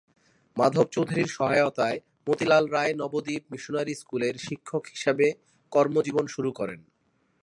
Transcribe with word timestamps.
মাধব 0.57 0.87
চৌধুরীর 0.91 1.29
সহায়তায় 1.37 1.97
মতিলাল 2.27 2.63
রায় 2.67 2.93
নবদ্বীপ 2.93 3.43
মিশনারি 3.51 3.93
স্কুলের 3.95 4.35
শিক্ষক 4.37 4.83
হিসাবে 4.87 5.27
কর্মজীবন 5.71 6.25
শুরু 6.27 6.49
করেন। 6.51 6.79